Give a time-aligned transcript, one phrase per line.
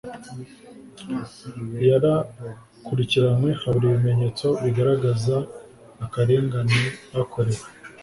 [1.89, 5.35] yarakurikiranywe habura ibimenyetso bigaragaza
[6.05, 6.79] akarengane
[7.13, 7.65] kakorewe